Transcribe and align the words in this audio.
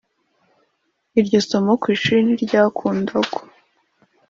iryo 1.19 1.39
somo 1.49 1.73
ku 1.81 1.85
ishuri 1.95 2.19
ntiryakundagwa. 2.25 3.41